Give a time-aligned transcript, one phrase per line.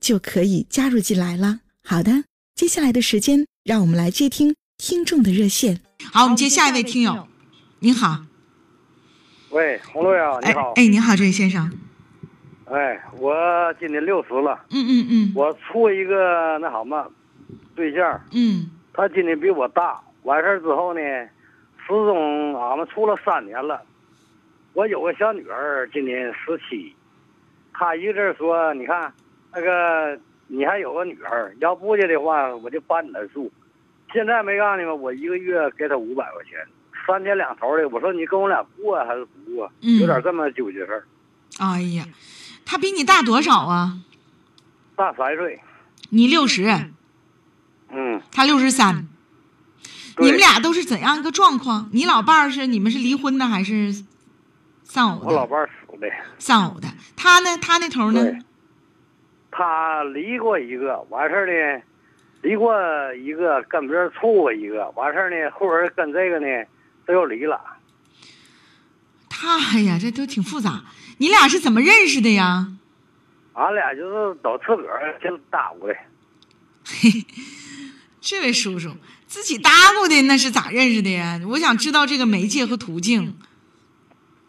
[0.00, 1.60] 就可以加入进来了。
[1.84, 5.80] 好的，接下来的时间，让我们来接听听众的热线。
[6.12, 7.26] 好，我们接下一位听友，
[7.80, 8.24] 您好。
[9.50, 10.72] 喂，洪洛呀，你好。
[10.76, 11.70] 哎，您好，这位先生。
[12.66, 13.34] 哎，我
[13.80, 14.64] 今年六十了。
[14.70, 15.32] 嗯嗯嗯。
[15.34, 17.10] 我处一个那什么
[17.74, 18.20] 对象。
[18.32, 18.70] 嗯。
[18.92, 21.00] 他今年比我大，完事儿之后呢。
[21.80, 23.82] 始终俺们处了三年了，
[24.74, 26.94] 我有个小女儿，今年十七，
[27.72, 29.10] 她一直说：“你看，
[29.54, 33.50] 那个你还有个女儿，要不去的话，我就搬你那住。”
[34.12, 34.94] 现在没告诉你吗？
[34.94, 36.58] 我一个月给她五百块钱，
[37.06, 37.86] 三天两头的。
[37.90, 39.70] 我说你跟我俩过还是不过？
[39.80, 41.04] 有点这么纠结事儿。
[41.58, 42.06] 哎呀，
[42.64, 43.98] 他比你大多少啊？
[44.96, 45.60] 大三岁。
[46.08, 46.64] 你六十。
[47.90, 48.22] 嗯。
[48.32, 49.06] 他六十三。
[50.16, 51.90] 你们俩都是怎样一个状况？
[51.92, 53.94] 你老伴儿是你们是离婚的还是
[54.84, 55.26] 丧偶的？
[55.26, 56.08] 我老伴儿死的。
[56.38, 57.58] 丧偶的，他呢？
[57.58, 58.38] 他那头呢？
[59.50, 61.82] 他离过一个，完事儿呢，
[62.42, 62.74] 离过
[63.14, 66.66] 一个，跟别人处过一个，完事儿呢，后边跟这个呢，
[67.06, 67.60] 他又离了。
[69.28, 70.82] 他呀，这都挺复杂。
[71.18, 72.68] 你俩是怎么认识的呀？
[73.54, 75.96] 俺俩就是都自个儿先搭过的。
[76.84, 77.24] 嘿，
[78.20, 78.90] 这位叔叔。
[79.26, 81.38] 自己搭过的那是咋认识的呀？
[81.48, 83.36] 我想知道这个媒介和途径。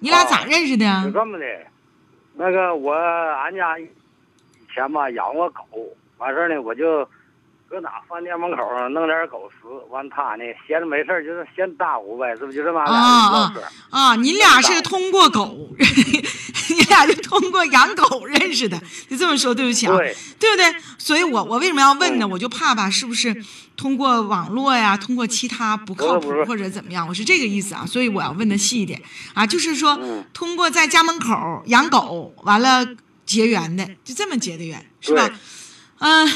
[0.00, 1.04] 你俩咋认识的？
[1.04, 1.44] 就这么的，
[2.34, 3.88] 那个我俺家以
[4.76, 5.62] 前吧养过狗，
[6.18, 7.08] 完事儿呢我就。
[7.68, 8.58] 搁哪饭店门口
[8.90, 13.54] 弄点狗食，完他呢闲着没事就是先搭呼呗，是不就这么啊啊
[13.90, 14.14] 啊！
[14.14, 19.96] 你俩是通过狗， 你俩就通过养狗认识的，就这么说，对不起啊，
[20.38, 20.72] 对不对？
[20.96, 22.28] 所以我我为什么要问呢？
[22.28, 23.34] 我就怕吧，是不是
[23.76, 27.04] 通过网络呀，通过其他不靠谱或者怎么样？
[27.08, 29.02] 我是这个意思啊，所以我要问的细一点
[29.34, 29.98] 啊，就是说
[30.32, 32.86] 通过在家门口养狗，完了
[33.26, 35.28] 结缘的，就这么结的缘，是吧？
[35.98, 36.26] 嗯。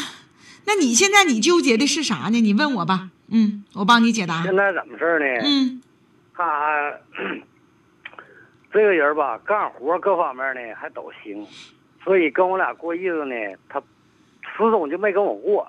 [0.66, 2.40] 那你现在你纠结的是啥呢？
[2.40, 4.42] 你问我吧，嗯，我帮你解答。
[4.42, 5.26] 现在怎么事呢？
[5.42, 5.82] 嗯，
[6.34, 6.92] 他
[8.72, 11.44] 这个人吧，干活各方面呢还都行，
[12.04, 13.34] 所以跟我俩过日子呢，
[13.68, 15.66] 他始终就没跟我过。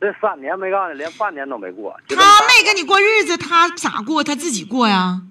[0.00, 1.98] 这三年没告诉你，连半年都没过。
[2.08, 4.22] 他没跟你过日子，他咋过？
[4.22, 5.22] 他自己过呀。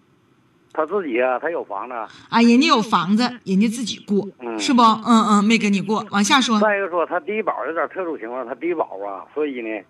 [0.72, 4.82] 他自己啊，他有房子啊，人家有房子，人家自己过，是不？
[4.82, 6.06] 嗯嗯，没跟你过。
[6.12, 6.60] 往下说。
[6.60, 9.84] 再一个说，他低保有点特殊情况，他低保啊，所以呢，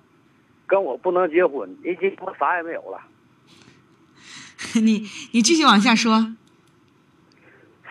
[0.66, 3.00] 跟我不能结婚，一结婚啥也没有了。
[4.82, 6.34] 你你继续往下说。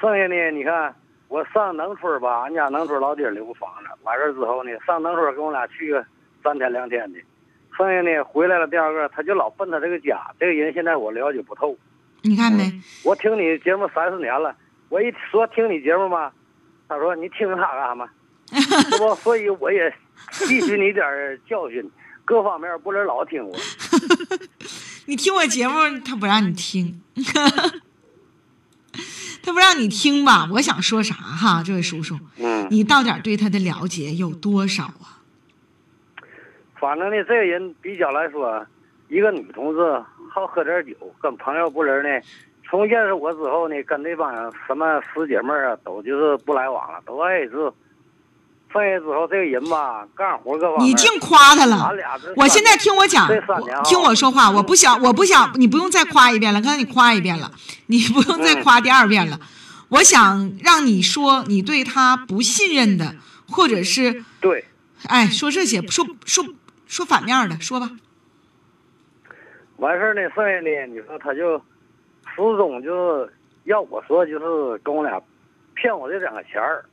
[0.01, 0.95] 剩下呢，你看
[1.29, 6.05] 我上农村吧，俺家农村老爹留个房子，完事之后呢，上农村跟我俩去个
[6.43, 7.19] 三天两天的，
[7.77, 11.77] 剩下呢回来了，第二个他就老奔他这个家，这个人现在我了解不透。
[12.23, 12.73] 你看没？
[13.05, 14.55] 我听你节目三四年了，
[14.89, 16.31] 我一说听你节目嘛，
[16.89, 18.09] 他说你听他干啥嘛？
[18.51, 19.15] 是不？
[19.17, 19.95] 所以我也
[20.33, 21.05] 吸取你点
[21.49, 21.91] 教训，
[22.25, 23.57] 各方面不能老听我。
[25.07, 27.01] 你听我节目，他不让你听，
[29.43, 30.49] 他不让你听吧？
[30.53, 35.23] 我想说啥哈，这位叔叔，嗯，你到底对他的了解有多少啊？
[36.81, 38.67] 反正呢，这个人比较来说，
[39.09, 40.05] 一个女同志。
[40.31, 42.27] 好喝点酒，跟朋友不人呢。
[42.69, 44.31] 从认识我之后呢，跟那帮
[44.67, 47.73] 什么师姐妹啊，都就是不来往了，都爱是。
[48.71, 50.87] 剩下之后，这个人吧，干活各方面。
[50.87, 51.91] 你净夸他了。
[52.37, 53.27] 我现在听我讲，
[53.85, 56.61] 听我说话，我不想，我不想，你不用再夸一遍了。
[56.61, 57.51] 刚才你夸一遍了，
[57.87, 59.41] 你不用再夸第二遍了。
[59.89, 63.15] 我想让你说你对他不信任的，
[63.49, 64.67] 或者是对，
[65.07, 66.45] 哎，说这些，说说
[66.87, 67.91] 说反面的，说吧。
[69.79, 71.59] 完事儿呢，剩下的，你说他就
[72.27, 73.33] 始终就是
[73.65, 75.21] 要我说，就是跟我俩
[75.75, 76.85] 骗我这两个钱儿。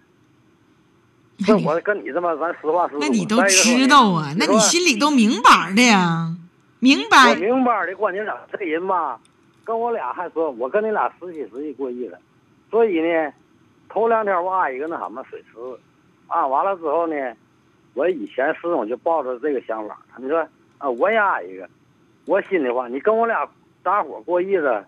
[1.45, 2.99] 这我跟你这么，咱实话实说。
[3.01, 4.33] 那你都知道啊？
[4.37, 6.33] 那你心里都明白的呀，
[6.79, 7.31] 明白。
[7.31, 8.37] 我明白的，关键咋？
[8.53, 9.19] 这人吧，
[9.65, 12.17] 跟我俩还说，我跟你俩实心实意过意了，
[12.71, 13.33] 所以呢，
[13.89, 15.57] 头两天我按一个那什么水池，
[16.27, 17.15] 按完了之后呢，
[17.95, 19.97] 我以前始终就抱着这个想法。
[20.17, 20.47] 你说
[20.77, 21.67] 啊，我也按一个，
[22.25, 23.47] 我心里话，你跟我俩
[23.83, 24.83] 搭伙过日子，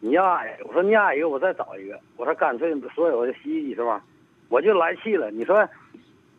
[0.00, 4.02] 你要按一个，我说你按一个，我再找一个，我说干脆所有的洗衣机是吧？
[4.48, 5.66] 我就来气了，你说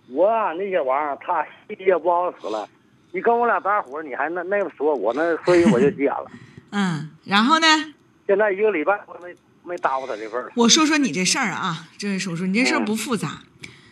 [0.09, 2.67] 我那些玩意儿，他洗也不好使了。
[3.11, 6.25] 你跟我俩搭伙，你还那那么说，我那所以我就急眼了。
[6.71, 7.67] 嗯，然后呢？
[8.25, 10.51] 现在一个礼拜我没没搭过他这份儿。
[10.55, 13.41] 我说说你这事儿啊，这位叔叔，你这事儿不复杂，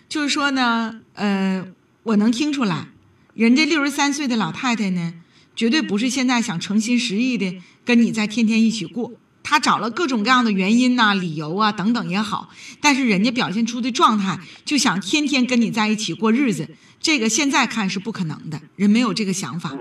[0.07, 1.65] 就是说呢，呃，
[2.03, 2.87] 我能听出来，
[3.33, 5.13] 人家六十三岁的老太太呢，
[5.61, 7.55] 绝对不是现在想诚心实意的
[7.85, 9.11] 跟你在天天一起过。
[9.43, 12.49] 他找了各种各样的原因呐、理由啊等等也好，
[12.79, 16.67] 但是人家表现出的状态就想天天跟你在一起过日子，
[16.99, 19.77] 这个现在看是不可能的，人没有这个想法，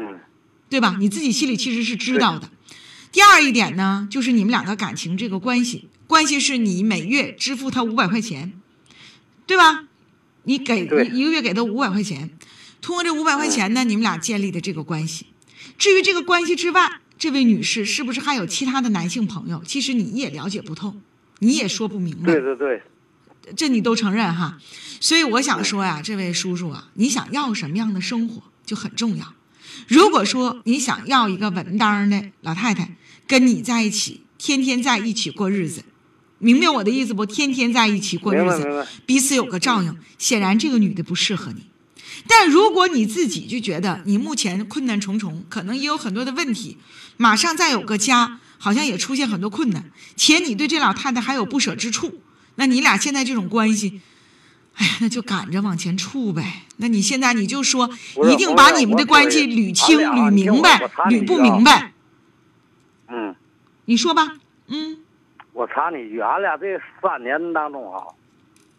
[0.69, 0.97] 对吧？
[1.01, 2.51] 你自己心里其实是知道的。
[3.11, 8.53] 第二一点呢，就是你们两个感情这个关系，关系是你每月支付他五百块钱，
[9.47, 9.85] 对吧？
[10.45, 12.29] 你给一个月给他五百块钱，
[12.83, 15.27] 通过这五百块钱呢，你们俩建立的这个关系。
[15.79, 19.63] 至于这个关系之外，这位女士是不是还有其他的男性朋友？
[19.67, 20.97] 其实你也了解不透，
[21.41, 22.27] 你也说不明白。
[22.27, 22.83] 对对对，
[23.57, 24.59] 这你都承认哈。
[25.01, 29.35] 所以我想说呀，这位叔叔啊，你想要什么样的生活就很重要。
[29.89, 35.85] 如果说你想要一个稳当的老太太跟你在一起，天天在一起过日子，
[36.39, 37.25] 明白我的意思不？
[37.25, 39.97] 天天在一起过日子，彼此有个照应。
[40.19, 41.70] 显然这个女的不适合你。
[42.29, 46.79] 但如果你自己就觉得你目前困难重重，可能也有很多的问题，
[47.17, 52.21] 马上再有个家，好像也出现很多困难，且你对这老太太还有不舍之处，
[52.57, 54.01] 那你俩现在这种关系，
[54.75, 56.63] 哎呀，那就赶着往前处呗。
[56.77, 57.91] 那你现在你就说，
[58.31, 60.79] 一定把你们的关系捋清、捋明白、
[61.09, 61.93] 捋不明白。
[63.09, 63.35] 嗯，
[63.85, 64.37] 你说吧。
[64.69, 64.99] 嗯，
[65.53, 68.05] 我查你一句，俺俩这三年当中啊。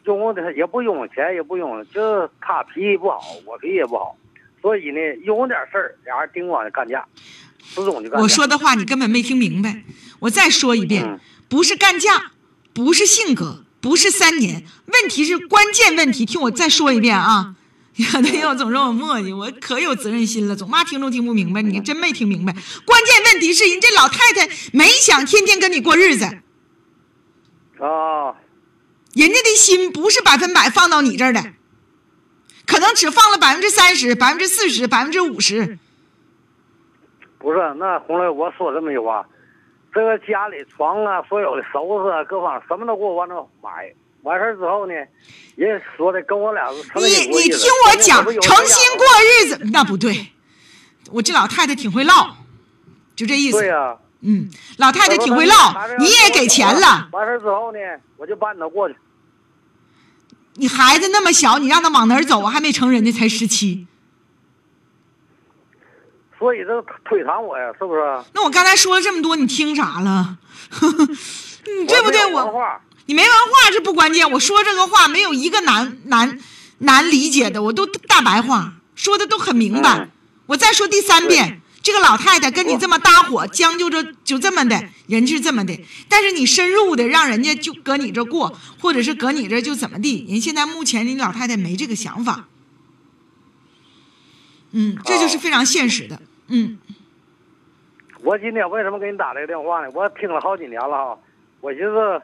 [0.05, 4.17] 用的也不用钱，也不用，就是他脾气不好，我脾气也不好，
[4.61, 7.05] 所以呢，有点事儿，俩人叮咣的干架，
[7.63, 9.83] 始终就干我说的话你根本没听明白，
[10.19, 12.31] 我再说一遍，不是干架，
[12.73, 17.55] 不是性格，不是三年，问题是关键问题，听我再说一遍啊！
[18.23, 22.53] 你又总说我磨叽，我可有责任心了，总骂听众听不明白，你真没听明白。
[22.85, 26.25] 关键问题是人这老太太没想天天跟你过日子。
[27.79, 28.33] 啊。
[29.13, 31.41] 人家的心不是百分百放到你这儿的，
[32.65, 35.77] 可能只放了百分之三十、百分之四十、百分之五十。
[37.37, 39.27] 不是，那红雷，我说这么一句话，
[39.93, 43.93] 这个家里床啊，所有的收拾啊，各方什么都给我往那买。
[44.21, 44.93] 完事儿之后呢，
[45.55, 50.27] 人说的跟我俩是你你听我讲，诚心过日子，那不对。
[51.11, 52.37] 我这老太太挺会唠，
[53.15, 53.57] 就这意思。
[53.59, 53.97] 对呀。
[54.21, 57.09] 嗯，老太太挺会唠，你也给钱了。
[57.11, 57.79] 完事之后呢，
[58.17, 58.95] 我就搬他过去。
[60.55, 62.51] 你孩子那么小，你让他往哪儿走啊？
[62.51, 63.87] 还没成人呢，才十七。
[66.37, 68.01] 所以这腿搪我呀，是不是？
[68.33, 70.37] 那我刚才说了这么多，你听啥了？
[71.79, 72.31] 你 对不对？
[72.33, 76.39] 我你没文化是不关键，我说这个话没有一个难难
[76.79, 80.09] 难理解的，我都大白话说的都很明白。
[80.45, 81.60] 我再说第三遍。
[81.83, 85.79] 这个老太太跟你这么搭伙，将就着就这么的，人是这么的。
[86.07, 90.25] 但是你深入的让人家就搁你这过，或者是搁你这就怎么地？
[90.29, 92.47] 人现在目前你老太太没这个想法，
[94.71, 96.77] 嗯，这就是非常现实的，嗯。
[98.23, 99.89] 我今天为什么给你打这个电话呢？
[99.95, 101.17] 我听了好几年了哈，
[101.59, 102.21] 我寻思，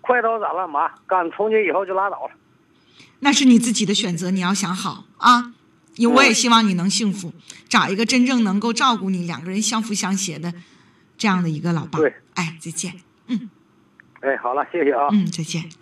[0.00, 2.30] 快刀斩乱麻，干从今以后就拉倒了。
[3.18, 5.52] 那是你自己的选择，你要想好啊。
[5.96, 7.32] 因为我也希望你能幸福，
[7.68, 10.52] 找一个真正能够照顾你、两个人相扶相携的
[11.16, 11.98] 这样的一个老爸。
[11.98, 12.94] 对，哎，再见。
[13.26, 13.50] 嗯。
[14.20, 15.08] 哎，好了，谢谢啊。
[15.10, 15.64] 嗯，再见。